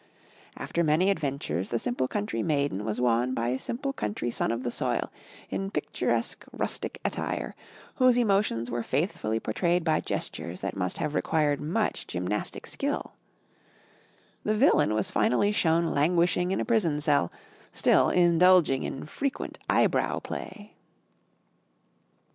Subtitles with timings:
[0.57, 4.63] After many adventures the simple country maiden was won by a simple country son of
[4.63, 5.11] the soil
[5.51, 7.53] in picturesque rustic attire,
[7.97, 13.13] whose emotions were faithfully portrayed by gestures that must have required much gymnastic skill;
[14.43, 17.31] the villain was finally shown languishing in a prison cell,
[17.71, 20.73] still indulging in frequent eye brow play.